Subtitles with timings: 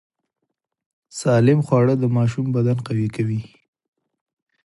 [1.19, 3.41] سالم خواړه د ماشوم بدن قوي کوي۔